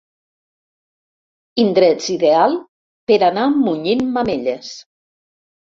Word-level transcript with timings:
Indrets 1.65 2.09
ideal 2.15 2.59
per 3.13 3.21
anar 3.31 3.47
munyint 3.61 4.07
mamelles. 4.19 4.77